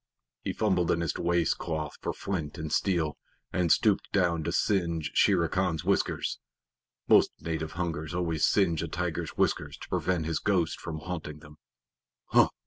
He 0.43 0.51
fumbled 0.51 0.89
in 0.89 1.01
his 1.01 1.15
waist 1.15 1.59
cloth 1.59 1.97
for 2.01 2.11
flint 2.11 2.57
and 2.57 2.73
steel, 2.73 3.19
and 3.53 3.71
stooped 3.71 4.11
down 4.11 4.43
to 4.45 4.51
singe 4.51 5.11
Shere 5.13 5.47
Khan's 5.47 5.83
whiskers. 5.85 6.39
Most 7.07 7.29
native 7.39 7.73
hunters 7.73 8.15
always 8.15 8.43
singe 8.43 8.81
a 8.81 8.87
tiger's 8.87 9.37
whiskers 9.37 9.77
to 9.77 9.89
prevent 9.89 10.25
his 10.25 10.39
ghost 10.39 10.81
from 10.81 11.01
haunting 11.01 11.37
them. 11.37 11.59
"Hum!" 12.29 12.49